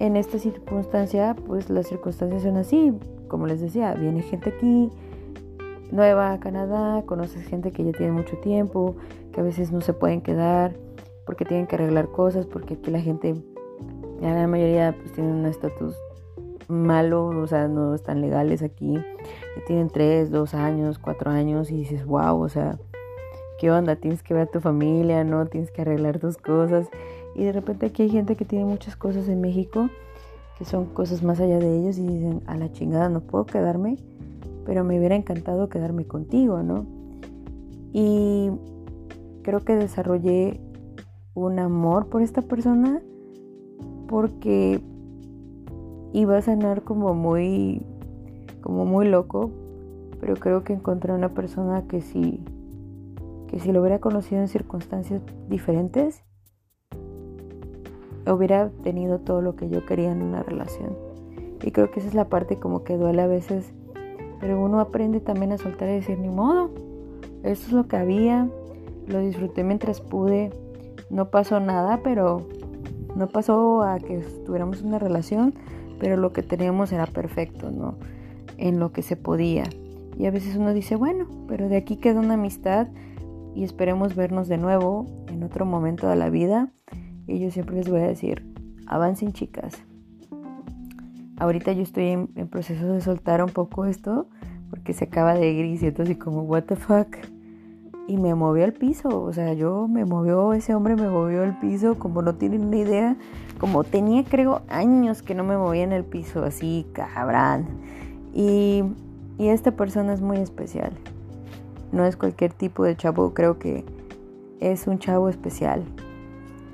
En 0.00 0.16
esta 0.16 0.40
circunstancia, 0.40 1.36
pues 1.46 1.70
las 1.70 1.86
circunstancias 1.86 2.42
son 2.42 2.56
así, 2.56 2.92
como 3.28 3.46
les 3.46 3.60
decía, 3.60 3.94
viene 3.94 4.22
gente 4.22 4.50
aquí, 4.50 4.90
nueva 5.92 6.32
a 6.32 6.40
Canadá, 6.40 7.02
conoces 7.06 7.46
gente 7.46 7.70
que 7.70 7.84
ya 7.84 7.92
tiene 7.92 8.10
mucho 8.10 8.36
tiempo, 8.38 8.96
que 9.32 9.40
a 9.40 9.44
veces 9.44 9.70
no 9.70 9.82
se 9.82 9.92
pueden 9.92 10.20
quedar 10.20 10.74
porque 11.26 11.44
tienen 11.44 11.68
que 11.68 11.76
arreglar 11.76 12.08
cosas, 12.08 12.44
porque 12.44 12.74
aquí 12.74 12.90
la 12.90 13.00
gente, 13.00 13.36
la 14.20 14.48
mayoría 14.48 14.96
pues 15.00 15.12
tienen 15.12 15.34
un 15.34 15.46
estatus 15.46 15.94
malo, 16.68 17.26
o 17.26 17.46
sea, 17.46 17.66
no 17.68 17.94
están 17.94 18.20
legales 18.20 18.62
aquí, 18.62 18.94
que 19.54 19.60
tienen 19.66 19.88
3, 19.88 20.30
2 20.30 20.54
años, 20.54 20.98
4 20.98 21.30
años 21.30 21.70
y 21.70 21.76
dices, 21.76 22.04
wow, 22.04 22.40
o 22.40 22.48
sea, 22.48 22.78
¿qué 23.58 23.70
onda? 23.70 23.96
Tienes 23.96 24.22
que 24.22 24.34
ver 24.34 24.44
a 24.44 24.50
tu 24.50 24.60
familia, 24.60 25.24
¿no? 25.24 25.46
Tienes 25.46 25.70
que 25.70 25.82
arreglar 25.82 26.18
tus 26.18 26.36
cosas. 26.36 26.88
Y 27.34 27.44
de 27.44 27.52
repente 27.52 27.86
aquí 27.86 28.02
hay 28.02 28.10
gente 28.10 28.36
que 28.36 28.44
tiene 28.44 28.64
muchas 28.64 28.96
cosas 28.96 29.28
en 29.28 29.40
México 29.40 29.88
que 30.58 30.64
son 30.64 30.86
cosas 30.86 31.22
más 31.22 31.38
allá 31.40 31.60
de 31.60 31.78
ellos 31.78 31.98
y 31.98 32.06
dicen, 32.06 32.42
a 32.46 32.56
la 32.56 32.72
chingada 32.72 33.08
no 33.08 33.20
puedo 33.20 33.46
quedarme, 33.46 33.96
pero 34.66 34.82
me 34.82 34.98
hubiera 34.98 35.14
encantado 35.14 35.68
quedarme 35.68 36.04
contigo, 36.04 36.64
¿no? 36.64 36.84
Y 37.92 38.50
creo 39.42 39.60
que 39.60 39.76
desarrollé 39.76 40.60
un 41.34 41.60
amor 41.60 42.08
por 42.08 42.22
esta 42.22 42.42
persona 42.42 43.00
porque 44.08 44.80
iba 46.12 46.36
a 46.36 46.42
sonar 46.42 46.82
como 46.82 47.14
muy 47.14 47.82
como 48.60 48.84
muy 48.84 49.06
loco, 49.08 49.50
pero 50.20 50.34
creo 50.34 50.64
que 50.64 50.72
encontré 50.72 51.12
una 51.12 51.34
persona 51.34 51.86
que 51.86 52.00
si 52.00 52.42
que 53.46 53.60
si 53.60 53.72
lo 53.72 53.80
hubiera 53.80 53.98
conocido 53.98 54.40
en 54.40 54.48
circunstancias 54.48 55.22
diferentes 55.48 56.22
hubiera 58.32 58.70
tenido 58.82 59.20
todo 59.20 59.40
lo 59.40 59.56
que 59.56 59.68
yo 59.68 59.86
quería 59.86 60.12
en 60.12 60.22
una 60.22 60.42
relación. 60.42 60.96
Y 61.62 61.70
creo 61.70 61.90
que 61.90 62.00
esa 62.00 62.08
es 62.08 62.14
la 62.14 62.28
parte 62.28 62.56
como 62.58 62.84
que 62.84 62.96
duele 62.96 63.22
a 63.22 63.26
veces, 63.26 63.72
pero 64.40 64.62
uno 64.62 64.80
aprende 64.80 65.20
también 65.20 65.52
a 65.52 65.58
soltar 65.58 65.88
y 65.88 65.92
decir 65.92 66.18
ni 66.18 66.28
modo. 66.28 66.70
Esto 67.42 67.66
es 67.66 67.72
lo 67.72 67.88
que 67.88 67.96
había, 67.96 68.48
lo 69.06 69.20
disfruté 69.20 69.64
mientras 69.64 70.00
pude. 70.00 70.50
No 71.10 71.30
pasó 71.30 71.58
nada, 71.60 72.00
pero 72.02 72.46
no 73.16 73.28
pasó 73.28 73.82
a 73.82 73.98
que 73.98 74.18
tuviéramos 74.44 74.82
una 74.82 74.98
relación, 74.98 75.54
pero 75.98 76.16
lo 76.16 76.32
que 76.32 76.42
teníamos 76.42 76.92
era 76.92 77.06
perfecto, 77.06 77.70
¿no? 77.70 77.96
En 78.56 78.78
lo 78.78 78.92
que 78.92 79.02
se 79.02 79.16
podía. 79.16 79.64
Y 80.18 80.26
a 80.26 80.30
veces 80.30 80.56
uno 80.56 80.74
dice, 80.74 80.96
bueno, 80.96 81.28
pero 81.46 81.68
de 81.68 81.76
aquí 81.76 81.96
queda 81.96 82.20
una 82.20 82.34
amistad 82.34 82.88
y 83.54 83.64
esperemos 83.64 84.16
vernos 84.16 84.48
de 84.48 84.58
nuevo 84.58 85.06
en 85.28 85.42
otro 85.42 85.64
momento 85.64 86.08
de 86.08 86.16
la 86.16 86.30
vida. 86.30 86.72
Y 87.26 87.38
yo 87.38 87.50
siempre 87.50 87.76
les 87.76 87.88
voy 87.88 88.00
a 88.00 88.08
decir, 88.08 88.44
avancen 88.86 89.32
chicas. 89.32 89.84
Ahorita 91.36 91.72
yo 91.72 91.82
estoy 91.82 92.08
en, 92.08 92.48
proceso 92.48 92.92
de 92.92 93.00
soltar 93.00 93.42
un 93.44 93.50
poco 93.50 93.84
esto 93.84 94.28
porque 94.70 94.92
se 94.92 95.04
acaba 95.04 95.34
de 95.34 95.54
gris 95.54 95.82
y 95.82 95.86
entonces 95.86 96.16
como, 96.18 96.42
what 96.42 96.64
the 96.64 96.76
fuck 96.76 97.16
y 98.08 98.16
me 98.16 98.34
movió 98.34 98.64
al 98.64 98.72
piso, 98.72 99.22
o 99.22 99.32
sea, 99.34 99.52
yo 99.52 99.86
me 99.86 100.06
movió, 100.06 100.54
ese 100.54 100.74
hombre 100.74 100.96
me 100.96 101.10
movió 101.10 101.42
al 101.42 101.60
piso, 101.60 101.98
como 101.98 102.22
no 102.22 102.34
tienen 102.36 102.64
una 102.64 102.78
idea, 102.78 103.16
como 103.60 103.84
tenía 103.84 104.24
creo 104.24 104.62
años 104.68 105.22
que 105.22 105.34
no 105.34 105.44
me 105.44 105.58
movía 105.58 105.84
en 105.84 105.92
el 105.92 106.04
piso, 106.04 106.42
así, 106.42 106.86
cabrón. 106.94 107.66
Y, 108.32 108.82
y 109.36 109.48
esta 109.48 109.72
persona 109.72 110.14
es 110.14 110.22
muy 110.22 110.38
especial, 110.38 110.92
no 111.92 112.06
es 112.06 112.16
cualquier 112.16 112.54
tipo 112.54 112.82
de 112.82 112.96
chavo, 112.96 113.34
creo 113.34 113.58
que 113.58 113.84
es 114.58 114.86
un 114.86 114.98
chavo 114.98 115.28
especial. 115.28 115.84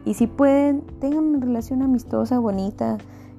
Y 0.04 0.14
si 0.14 0.28
pueden, 0.28 0.82
tengan 1.00 1.24
una 1.24 1.44
relación 1.44 1.82
amistosa, 1.82 2.38
bonita, 2.38 2.98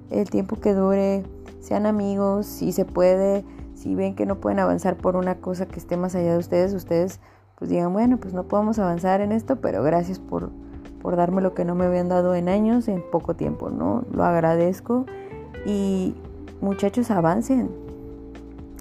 el 0.09 0.29
tiempo 0.29 0.57
que 0.57 0.73
dure, 0.73 1.23
sean 1.61 1.85
amigos, 1.85 2.45
si 2.45 2.73
se 2.73 2.83
puede, 2.83 3.45
si 3.73 3.95
ven 3.95 4.15
que 4.15 4.25
no 4.25 4.35
pueden 4.35 4.59
avanzar 4.59 4.97
por 4.97 5.15
una 5.15 5.35
cosa 5.35 5.65
que 5.65 5.79
esté 5.79 5.95
más 5.95 6.13
allá 6.13 6.33
de 6.33 6.39
ustedes, 6.39 6.73
ustedes 6.73 7.21
pues 7.55 7.69
digan, 7.69 7.93
bueno, 7.93 8.17
pues 8.17 8.33
no 8.33 8.43
podemos 8.43 8.79
avanzar 8.79 9.21
en 9.21 9.31
esto, 9.31 9.57
pero 9.57 9.81
gracias 9.81 10.19
por, 10.19 10.49
por 11.01 11.15
darme 11.15 11.41
lo 11.41 11.53
que 11.53 11.65
no 11.65 11.73
me 11.73 11.85
habían 11.85 12.09
dado 12.09 12.35
en 12.35 12.49
años, 12.49 12.87
en 12.87 13.03
poco 13.11 13.35
tiempo, 13.35 13.69
¿no? 13.69 14.03
Lo 14.11 14.25
agradezco 14.25 15.05
y 15.65 16.15
muchachos 16.61 17.11
avancen. 17.11 17.69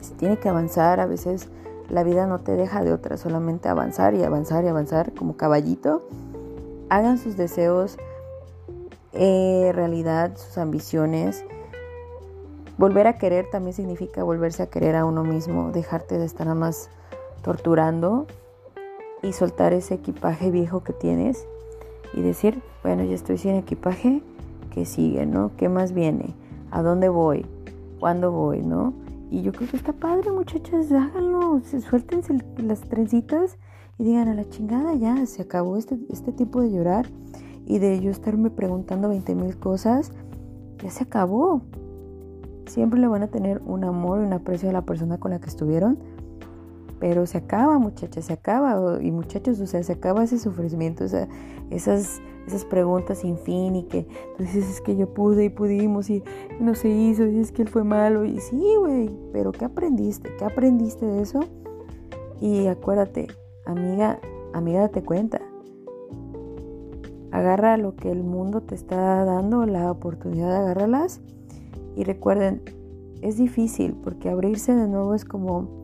Se 0.01 0.15
tiene 0.15 0.39
que 0.39 0.49
avanzar, 0.49 1.01
a 1.01 1.07
veces 1.07 1.49
la 1.89 2.03
vida 2.03 2.27
no 2.27 2.41
te 2.41 2.53
deja 2.53 2.83
de 2.83 2.93
otra, 2.93 3.17
solamente 3.17 3.69
avanzar 3.69 4.15
y 4.15 4.25
avanzar 4.25 4.65
y 4.65 4.69
avanzar 4.69 5.13
como 5.15 5.37
caballito. 5.37 6.03
Hagan 6.89 7.19
sus 7.19 7.37
deseos 7.37 7.97
eh, 9.13 9.71
realidad, 9.73 10.37
sus 10.37 10.59
ambiciones. 10.59 11.45
Volver 12.77 13.07
a 13.07 13.19
querer 13.19 13.49
también 13.51 13.73
significa 13.73 14.25
volverse 14.25 14.65
a 14.65 14.67
querer 14.67 14.97
a 14.97 15.05
uno 15.05 15.23
mismo, 15.23 15.71
dejarte 15.71 16.19
de 16.19 16.25
estar 16.25 16.49
nada 16.49 16.59
más 16.59 16.91
torturando 17.43 18.27
y 19.25 19.33
soltar 19.33 19.73
ese 19.73 19.95
equipaje 19.95 20.51
viejo 20.51 20.83
que 20.85 20.93
tienes 20.93 21.47
y 22.13 22.21
decir, 22.21 22.63
bueno, 22.83 23.03
ya 23.05 23.15
estoy 23.15 23.39
sin 23.39 23.55
equipaje, 23.57 24.23
¿qué 24.71 24.85
sigue, 24.85 25.27
no? 25.27 25.53
¿Qué 25.57 25.69
más 25.69 25.93
viene? 25.93 26.35
¿A 26.71 26.83
dónde 26.83 27.09
voy? 27.09 27.47
¿Cuándo 27.99 28.31
voy, 28.31 28.63
no? 28.63 28.93
Y 29.31 29.43
yo 29.43 29.53
creo 29.53 29.69
que 29.69 29.77
está 29.77 29.93
padre, 29.93 30.31
muchachas, 30.31 30.93
háganlo, 30.93 31.61
suéltense 31.89 32.37
las 32.59 32.81
trencitas 32.83 33.59
y 33.99 34.05
digan 34.05 34.29
a 34.29 34.35
la 34.35 34.49
chingada, 34.49 34.95
ya, 34.95 35.25
se 35.27 35.43
acabó 35.43 35.77
este, 35.77 35.99
este 36.11 36.33
tipo 36.33 36.61
de 36.61 36.71
llorar 36.71 37.07
y 37.67 37.79
de 37.79 38.01
yo 38.01 38.11
estarme 38.11 38.51
preguntando 38.51 39.09
20 39.09 39.35
mil 39.35 39.57
cosas, 39.59 40.13
ya 40.83 40.91
se 40.91 41.05
acabó. 41.05 41.63
Siempre 42.67 43.01
le 43.01 43.09
van 43.09 43.23
a 43.23 43.29
tener 43.29 43.61
un 43.65 43.85
amor 43.85 44.21
y 44.21 44.25
un 44.25 44.33
aprecio 44.33 44.69
a 44.69 44.73
la 44.73 44.83
persona 44.83 45.19
con 45.19 45.31
la 45.31 45.41
que 45.41 45.49
estuvieron, 45.49 45.99
pero 47.05 47.27
se 47.27 47.37
acaba, 47.37 47.79
muchachas, 47.79 48.25
se 48.25 48.33
acaba. 48.33 48.99
Y 49.03 49.11
muchachos, 49.11 49.61
o 49.61 49.67
sea, 49.67 49.83
se 49.83 49.93
acaba 49.93 50.25
ese 50.25 50.39
sufrimiento, 50.39 51.05
o 51.05 51.09
sea, 51.09 51.29
esas, 51.69 52.23
esas 52.47 52.65
preguntas 52.65 53.19
sin 53.19 53.37
fin 53.37 53.77
y 53.77 53.83
que 53.83 54.07
tú 54.39 54.43
es 54.43 54.81
que 54.81 54.97
yo 54.97 55.13
pude 55.13 55.45
y 55.45 55.49
pudimos 55.51 56.09
y 56.09 56.23
no 56.61 56.75
se 56.75 56.89
hizo 56.89 57.27
y 57.27 57.41
es 57.41 57.53
que 57.53 57.61
él 57.61 57.69
fue 57.69 57.85
malo. 57.85 58.25
Y 58.25 58.41
sí, 58.41 58.65
güey, 58.79 59.11
pero 59.35 59.53
¿qué 59.53 59.67
aprendiste? 59.67 60.35
¿Qué 60.39 60.47
aprendiste 60.47 61.05
de 61.05 61.21
eso? 61.21 61.41
Y 62.41 62.69
acuérdate, 62.69 63.27
amiga, 63.67 64.19
amiga, 64.55 64.81
date 64.81 65.03
cuenta. 65.03 65.43
Agarra 67.33 67.77
lo 67.77 67.97
que 67.97 68.11
el 68.11 68.23
mundo 68.23 68.63
te 68.63 68.75
está 68.75 69.27
dando, 69.27 69.67
la 69.67 69.91
oportunidad 69.91 70.49
de 70.49 70.57
agarrarlas. 70.57 71.21
Y 71.97 72.05
recuerden, 72.05 72.63
es 73.21 73.37
difícil 73.37 73.93
porque 73.93 74.31
abrirse 74.31 74.75
de 74.75 74.89
nuevo 74.89 75.15
es 75.15 75.27
como 75.27 75.84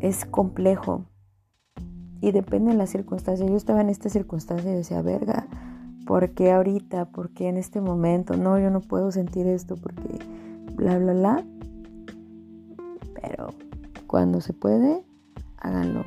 es 0.00 0.24
complejo 0.24 1.04
y 2.20 2.32
depende 2.32 2.72
de 2.72 2.76
la 2.76 2.86
circunstancia. 2.86 3.46
Yo 3.46 3.56
estaba 3.56 3.80
en 3.80 3.90
esta 3.90 4.08
circunstancia 4.08 4.70
y 4.70 4.74
decía, 4.74 5.02
verga, 5.02 5.46
¿por 6.06 6.30
qué 6.30 6.52
ahorita? 6.52 7.10
¿Por 7.10 7.30
qué 7.30 7.48
en 7.48 7.56
este 7.56 7.80
momento? 7.80 8.36
No, 8.36 8.58
yo 8.58 8.70
no 8.70 8.80
puedo 8.80 9.12
sentir 9.12 9.46
esto 9.46 9.76
porque 9.76 10.18
bla, 10.74 10.98
bla, 10.98 11.12
bla. 11.12 11.44
Pero 13.20 13.48
cuando 14.06 14.40
se 14.40 14.52
puede, 14.52 15.04
háganlo. 15.58 16.04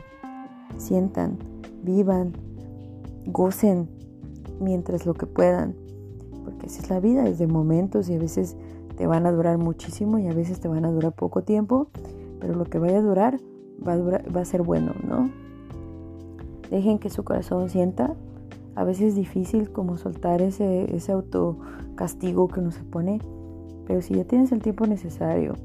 Sientan, 0.78 1.38
vivan, 1.84 2.34
gocen 3.26 3.90
mientras 4.60 5.06
lo 5.06 5.14
que 5.14 5.26
puedan. 5.26 5.76
Porque 6.44 6.66
así 6.66 6.80
es 6.80 6.90
la 6.90 7.00
vida, 7.00 7.28
es 7.28 7.38
de 7.38 7.48
momentos 7.48 8.10
y 8.10 8.16
a 8.16 8.20
veces 8.20 8.58
te 8.98 9.08
van 9.08 9.26
a 9.26 9.32
durar 9.32 9.58
muchísimo 9.58 10.20
y 10.20 10.28
a 10.28 10.34
veces 10.34 10.60
te 10.60 10.68
van 10.68 10.86
a 10.86 10.92
durar 10.92 11.14
poco 11.14 11.44
tiempo. 11.44 11.88
Pero 12.40 12.56
lo 12.56 12.66
que 12.66 12.80
vaya 12.80 12.98
a 12.98 13.02
durar, 13.02 13.40
va 13.86 13.94
a, 13.94 14.42
a 14.42 14.46
ser 14.46 14.62
bueno, 14.62 14.94
¿no? 15.08 15.30
Dejen 16.70 17.00
que 17.00 17.10
su 17.10 17.24
corazón 17.24 17.70
sienta. 17.70 18.16
A 18.76 18.84
veces 18.84 19.10
es 19.10 19.16
difícil 19.16 19.72
como 19.72 19.98
soltar 19.98 20.42
ese, 20.42 20.96
ese 20.96 21.12
autocastigo 21.12 22.48
que 22.48 22.62
uno 22.62 22.72
se 22.72 22.84
pone. 22.84 23.20
Pero 23.86 24.02
si 24.02 24.16
ya 24.16 24.24
tienes 24.24 24.52
el 24.52 24.62
tiempo 24.62 24.86
necesario, 24.88 25.56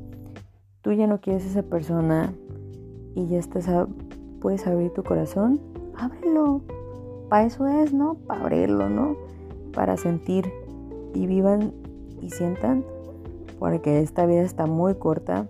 tú 0.82 0.92
ya 0.92 1.06
no 1.06 1.20
quieres 1.20 1.44
a 1.44 1.49
esa 1.49 1.62
persona 1.62 2.32
y 3.14 3.26
ya 3.26 3.38
estás 3.38 3.68
puedes 4.40 4.66
abrir 4.66 4.92
tu 4.92 5.02
corazón, 5.02 5.61
ábrelo. 5.96 6.61
Para 7.28 7.46
eso 7.46 7.66
es, 7.66 7.92
¿no? 7.92 8.14
Para 8.14 8.42
abrirlo, 8.42 8.88
¿no? 8.88 9.16
Para 9.75 9.96
sentir 9.96 10.50
y 11.14 11.26
vivan 11.26 11.73
y 12.20 12.30
sientan, 12.30 12.85
porque 13.58 14.00
esta 14.00 14.26
vida 14.26 14.42
está 14.42 14.66
muy 14.66 14.94
corta 14.94 15.49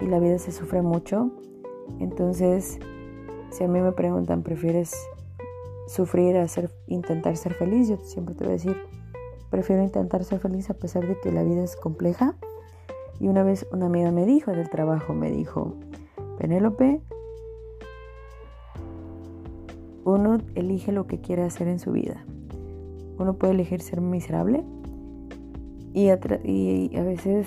y 0.00 0.06
la 0.06 0.18
vida 0.18 0.38
se 0.38 0.52
sufre 0.52 0.82
mucho 0.82 1.30
entonces, 1.98 2.78
si 3.50 3.64
a 3.64 3.68
mí 3.68 3.80
me 3.80 3.92
preguntan, 3.92 4.42
¿prefieres 4.42 4.94
sufrir 5.86 6.36
a 6.36 6.46
intentar 6.86 7.36
ser 7.36 7.54
feliz? 7.54 7.88
Yo 7.88 7.96
siempre 7.98 8.34
te 8.34 8.44
voy 8.44 8.50
a 8.50 8.56
decir, 8.56 8.76
prefiero 9.50 9.82
intentar 9.82 10.24
ser 10.24 10.40
feliz 10.40 10.68
a 10.70 10.74
pesar 10.74 11.06
de 11.06 11.18
que 11.20 11.32
la 11.32 11.42
vida 11.42 11.62
es 11.62 11.76
compleja. 11.76 12.36
Y 13.18 13.28
una 13.28 13.42
vez 13.42 13.66
una 13.72 13.86
amiga 13.86 14.10
me 14.10 14.26
dijo 14.26 14.50
del 14.50 14.68
trabajo, 14.68 15.14
me 15.14 15.30
dijo, 15.30 15.74
Penélope, 16.38 17.00
uno 20.04 20.38
elige 20.54 20.92
lo 20.92 21.06
que 21.06 21.20
quiere 21.20 21.42
hacer 21.42 21.68
en 21.68 21.78
su 21.78 21.92
vida. 21.92 22.24
Uno 23.18 23.38
puede 23.38 23.54
elegir 23.54 23.80
ser 23.80 24.02
miserable 24.02 24.64
y 25.94 26.10
a 26.10 26.16
veces 27.02 27.46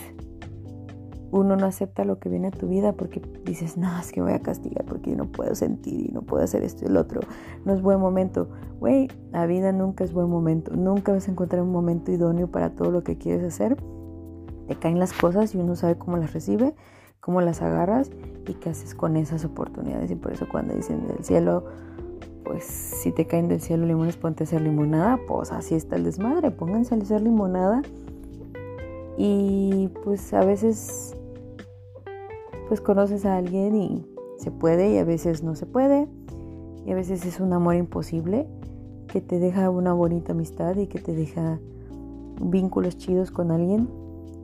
uno 1.32 1.56
no 1.56 1.66
acepta 1.66 2.06
lo 2.06 2.20
que 2.20 2.30
viene 2.30 2.48
a 2.48 2.52
tu 2.52 2.68
vida 2.68 2.94
porque 2.94 3.22
dices, 3.46 3.78
no, 3.78 4.00
es 4.00 4.12
que 4.12 4.22
me 4.22 4.28
voy 4.28 4.36
a 4.36 4.42
castigar 4.42 4.86
porque 4.86 5.12
yo 5.12 5.18
no 5.18 5.26
puedo 5.26 5.54
sentir 5.56 6.10
y 6.10 6.12
no 6.12 6.22
puedo 6.22 6.44
hacer 6.44 6.64
esto 6.64 6.86
y 6.86 6.88
el 6.88 6.98
otro. 6.98 7.22
No 7.66 7.74
es 7.74 7.82
buen 7.82 8.00
momento. 8.00 8.48
Güey, 8.80 9.10
la 9.32 9.46
vida 9.46 9.72
nunca 9.72 10.04
es 10.04 10.14
buen 10.14 10.30
momento. 10.30 10.76
Nunca 10.76 11.12
vas 11.12 11.28
a 11.28 11.32
encontrar 11.32 11.62
un 11.62 11.72
momento 11.72 12.12
idóneo 12.12 12.48
para 12.48 12.72
todo 12.72 12.92
lo 12.92 13.04
que 13.04 13.18
quieres 13.18 13.44
hacer. 13.44 13.78
Te 14.68 14.76
caen 14.76 15.00
las 15.00 15.14
cosas 15.14 15.54
y 15.54 15.58
uno 15.58 15.76
sabe 15.76 15.98
cómo 15.98 16.18
las 16.18 16.34
recibe, 16.34 16.76
cómo 17.20 17.42
las 17.42 17.62
agarras 17.62 18.12
y 18.48 18.54
qué 18.56 18.70
haces 18.70 18.96
con 18.96 19.16
esas 19.16 19.46
oportunidades. 19.46 20.10
Y 20.12 20.16
por 20.16 20.32
eso 20.32 20.48
cuando 20.50 20.74
dicen 20.74 21.08
del 21.08 21.24
cielo, 21.24 21.66
pues 22.44 22.64
si 22.64 23.12
te 23.12 23.28
caen 23.28 23.48
del 23.48 23.62
cielo 23.62 23.86
limones, 23.86 24.18
ponte 24.18 24.44
a 24.44 24.46
hacer 24.46 24.62
limonada. 24.62 25.20
Pues 25.28 25.52
así 25.52 25.76
está 25.76 25.96
el 25.96 26.04
desmadre. 26.04 26.50
Pónganse 26.50 26.96
a 26.96 26.98
hacer 26.98 27.22
limonada 27.22 27.84
Y 29.18 29.90
pues 30.04 30.34
a 30.34 30.44
veces 30.44 31.16
pues 32.70 32.82
conoces 32.82 33.26
a 33.26 33.36
alguien 33.36 33.76
y 33.76 34.06
se 34.38 34.52
puede 34.52 34.94
y 34.94 34.98
a 35.00 35.04
veces 35.04 35.44
no 35.44 35.56
se 35.56 35.66
puede. 35.66 36.08
Y 36.86 36.92
a 36.92 36.96
veces 36.96 37.26
es 37.26 37.40
un 37.40 37.52
amor 37.52 37.76
imposible 37.76 38.48
que 39.08 39.22
te 39.22 39.40
deja 39.40 39.72
una 39.72 39.92
bonita 39.92 40.34
amistad 40.34 40.78
y 40.78 40.86
que 40.86 41.00
te 41.00 41.14
deja 41.14 41.60
vínculos 42.40 42.96
chidos 42.98 43.32
con 43.32 43.50
alguien. 43.50 43.90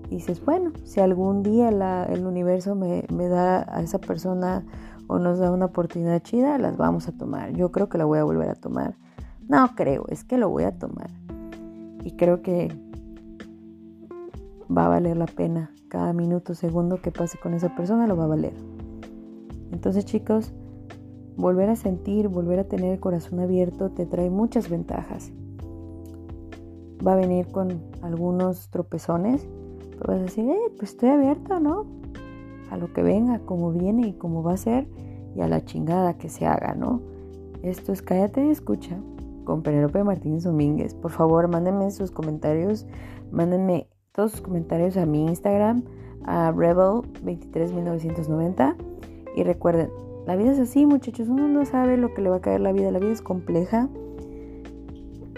Y 0.09 0.15
dices, 0.15 0.43
bueno, 0.43 0.71
si 0.83 0.99
algún 0.99 1.43
día 1.43 1.69
el 1.69 2.25
universo 2.25 2.75
me, 2.75 3.05
me 3.13 3.27
da 3.27 3.63
a 3.73 3.81
esa 3.81 3.99
persona 3.99 4.65
o 5.07 5.19
nos 5.19 5.37
da 5.37 5.51
una 5.51 5.65
oportunidad 5.65 6.21
chida, 6.23 6.57
las 6.57 6.77
vamos 6.77 7.07
a 7.07 7.11
tomar. 7.11 7.53
Yo 7.53 7.71
creo 7.71 7.89
que 7.89 7.99
la 7.99 8.05
voy 8.05 8.17
a 8.17 8.23
volver 8.23 8.49
a 8.49 8.55
tomar. 8.55 8.95
No 9.47 9.75
creo, 9.75 10.05
es 10.09 10.23
que 10.23 10.39
lo 10.39 10.49
voy 10.49 10.63
a 10.63 10.77
tomar. 10.79 11.11
Y 12.03 12.11
creo 12.17 12.41
que 12.41 12.75
va 14.75 14.87
a 14.87 14.89
valer 14.89 15.15
la 15.15 15.27
pena. 15.27 15.74
Cada 15.95 16.11
minuto, 16.11 16.55
segundo 16.55 17.01
que 17.01 17.09
pase 17.09 17.37
con 17.37 17.53
esa 17.53 17.73
persona 17.73 18.05
lo 18.05 18.17
va 18.17 18.25
a 18.25 18.27
valer. 18.27 18.51
Entonces 19.71 20.03
chicos, 20.03 20.51
volver 21.37 21.69
a 21.69 21.77
sentir, 21.77 22.27
volver 22.27 22.59
a 22.59 22.65
tener 22.65 22.91
el 22.91 22.99
corazón 22.99 23.39
abierto 23.39 23.91
te 23.91 24.05
trae 24.05 24.29
muchas 24.29 24.69
ventajas. 24.69 25.31
Va 27.07 27.13
a 27.13 27.15
venir 27.15 27.47
con 27.47 27.81
algunos 28.01 28.69
tropezones, 28.71 29.47
pero 29.91 30.11
vas 30.11 30.19
a 30.19 30.23
decir, 30.23 30.49
eh, 30.49 30.57
pues 30.77 30.91
estoy 30.91 31.07
abierto, 31.07 31.61
¿no? 31.61 31.85
A 32.71 32.75
lo 32.75 32.91
que 32.91 33.01
venga, 33.01 33.39
como 33.39 33.71
viene 33.71 34.09
y 34.09 34.13
como 34.15 34.43
va 34.43 34.51
a 34.51 34.57
ser, 34.57 34.89
y 35.33 35.39
a 35.39 35.47
la 35.47 35.63
chingada 35.63 36.17
que 36.17 36.27
se 36.27 36.45
haga, 36.45 36.75
¿no? 36.75 36.99
Esto 37.63 37.93
es 37.93 38.01
Cállate 38.01 38.45
y 38.45 38.49
Escucha 38.49 38.97
con 39.45 39.61
Penelope 39.61 40.03
Martínez 40.03 40.43
Domínguez. 40.43 40.93
Por 40.93 41.11
favor, 41.11 41.47
mándenme 41.47 41.89
sus 41.91 42.11
comentarios, 42.11 42.85
mándenme 43.31 43.87
todos 44.15 44.31
sus 44.31 44.41
comentarios 44.41 44.97
a 44.97 45.05
mi 45.05 45.27
Instagram, 45.27 45.83
a 46.25 46.51
Rebel23990. 46.53 48.75
Y 49.35 49.43
recuerden, 49.43 49.91
la 50.25 50.35
vida 50.37 50.53
es 50.53 50.59
así, 50.59 50.85
muchachos. 50.85 51.27
Uno 51.27 51.47
no 51.47 51.65
sabe 51.65 51.97
lo 51.97 52.13
que 52.13 52.21
le 52.21 52.29
va 52.29 52.35
a 52.37 52.41
caer 52.41 52.61
la 52.61 52.71
vida. 52.71 52.91
La 52.91 52.99
vida 52.99 53.11
es 53.11 53.21
compleja. 53.21 53.89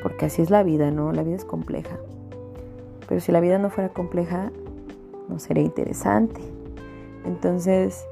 Porque 0.04 0.28
así 0.28 0.44
es 0.44 0.52
la 0.52 0.64
vida, 0.64 0.92
¿no? 0.92 1.12
La 1.12 1.24
vida 1.24 1.36
es 1.36 1.46
compleja. 1.46 1.98
Pero 3.10 3.20
si 3.20 3.32
la 3.32 3.40
vida 3.40 3.58
no 3.58 3.72
fuera 3.72 3.90
compleja, 3.90 4.52
no 5.28 5.40
sería 5.40 5.64
interesante. 5.64 6.40
Entonces, 7.26 8.06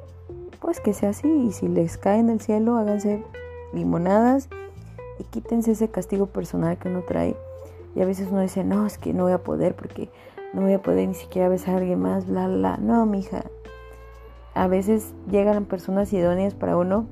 pues 0.59 0.79
que 0.79 0.93
sea 0.93 1.09
así. 1.09 1.27
Y 1.27 1.51
si 1.51 1.67
les 1.67 1.97
cae 1.97 2.19
en 2.19 2.29
el 2.29 2.41
cielo, 2.41 2.77
háganse 2.77 3.23
limonadas 3.71 4.49
y 5.19 5.25
quítense 5.25 5.73
ese 5.73 5.89
castigo 5.89 6.25
personal 6.25 6.79
que 6.79 6.89
uno 6.89 7.03
trae. 7.03 7.35
Y 7.93 8.01
a 8.01 8.05
veces 8.05 8.29
uno 8.31 8.41
dice, 8.41 8.63
no, 8.63 8.83
es 8.85 8.97
que 8.97 9.13
no 9.13 9.23
voy 9.23 9.33
a 9.33 9.43
poder 9.43 9.75
porque 9.75 10.09
no 10.55 10.61
voy 10.61 10.73
a 10.73 10.81
poder 10.81 11.07
ni 11.07 11.13
siquiera 11.13 11.49
besar 11.49 11.75
a 11.75 11.77
alguien 11.79 11.99
más, 11.99 12.27
bla, 12.27 12.47
bla. 12.47 12.77
No, 12.77 13.05
mija. 13.05 13.43
A 14.53 14.67
veces 14.67 15.13
llegan 15.29 15.65
personas 15.65 16.11
idóneas 16.13 16.53
para 16.53 16.77
uno 16.77 17.05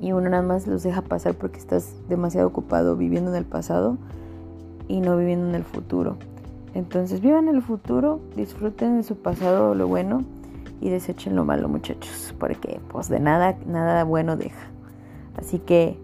y 0.00 0.12
uno 0.12 0.30
nada 0.30 0.42
más 0.42 0.66
los 0.66 0.82
deja 0.82 1.02
pasar 1.02 1.34
porque 1.34 1.58
estás 1.58 1.94
demasiado 2.08 2.48
ocupado 2.48 2.96
viviendo 2.96 3.30
en 3.30 3.36
el 3.36 3.44
pasado 3.44 3.98
y 4.88 5.00
no 5.00 5.18
viviendo 5.18 5.48
en 5.48 5.54
el 5.54 5.64
futuro. 5.64 6.16
Entonces 6.72 7.20
vivan 7.20 7.48
el 7.48 7.60
futuro, 7.60 8.20
disfruten 8.36 8.96
de 8.96 9.02
su 9.02 9.16
pasado 9.16 9.74
lo 9.74 9.86
bueno 9.86 10.24
y 10.80 10.88
desechen 10.88 11.36
lo 11.36 11.44
malo 11.44 11.68
muchachos, 11.68 12.34
porque 12.38 12.80
pues 12.88 13.08
de 13.10 13.20
nada, 13.20 13.56
nada 13.66 14.04
bueno 14.04 14.36
deja. 14.36 14.66
Así 15.36 15.58
que, 15.58 15.98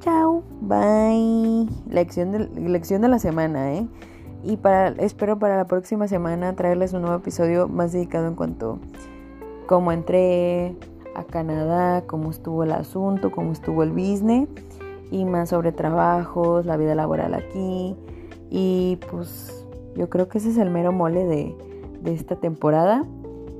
chao, 0.00 0.42
bye. 0.62 1.68
Lección 1.90 2.32
de, 2.32 2.48
lección 2.68 3.02
de 3.02 3.08
la 3.08 3.18
semana, 3.18 3.74
¿eh? 3.74 3.86
Y 4.44 4.58
para, 4.58 4.88
espero 5.02 5.38
para 5.38 5.56
la 5.56 5.66
próxima 5.66 6.06
semana 6.06 6.54
traerles 6.54 6.92
un 6.92 7.00
nuevo 7.00 7.16
episodio 7.16 7.66
más 7.66 7.92
dedicado 7.92 8.28
en 8.28 8.34
cuanto 8.34 8.78
cómo 9.66 9.90
entré 9.90 10.76
a 11.14 11.24
Canadá, 11.24 12.02
cómo 12.06 12.30
estuvo 12.30 12.62
el 12.62 12.72
asunto, 12.72 13.32
cómo 13.32 13.52
estuvo 13.52 13.82
el 13.82 13.92
business 13.92 14.46
y 15.10 15.24
más 15.24 15.48
sobre 15.48 15.72
trabajos, 15.72 16.66
la 16.66 16.76
vida 16.76 16.94
laboral 16.94 17.32
aquí. 17.32 17.96
Y 18.50 18.98
pues 19.10 19.66
yo 19.96 20.10
creo 20.10 20.28
que 20.28 20.36
ese 20.36 20.50
es 20.50 20.58
el 20.58 20.68
mero 20.68 20.92
mole 20.92 21.24
de, 21.24 21.56
de 22.02 22.12
esta 22.12 22.36
temporada. 22.36 23.06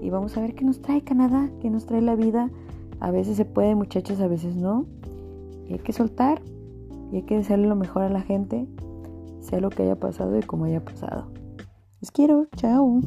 Y 0.03 0.11
vamos 0.11 0.37
a 0.37 0.43
ver 0.43 0.55
qué 0.55 0.67
nos 0.67 0.83
trae 0.83 1.01
Canadá, 1.01 1.49
qué 1.63 1.71
nos 1.71 1.87
trae 1.87 2.03
la 2.03 2.15
vida. 2.15 2.51
A 3.01 3.11
veces 3.11 3.39
se 3.39 3.47
puede, 3.47 3.75
muchachos, 3.75 4.21
a 4.21 4.29
veces 4.29 4.55
no. 4.55 4.85
Y 5.67 5.73
hay 5.73 5.79
que 5.79 5.95
soltar 5.95 6.43
y 7.11 7.17
hay 7.17 7.23
que 7.23 7.39
desearle 7.39 7.69
lo 7.69 7.77
mejor 7.77 8.03
a 8.03 8.11
la 8.11 8.21
gente 8.21 8.67
sea 9.45 9.61
lo 9.61 9.71
que 9.71 9.83
haya 9.85 9.97
pasado 9.97 10.37
y 10.39 10.43
como 10.43 10.65
haya 10.65 10.85
pasado. 10.85 11.27
Les 12.01 12.11
quiero, 12.11 12.47
chao. 12.57 13.01